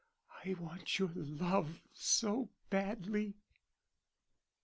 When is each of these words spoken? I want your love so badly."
I 0.43 0.55
want 0.55 0.97
your 0.97 1.11
love 1.13 1.79
so 1.93 2.49
badly." 2.71 3.35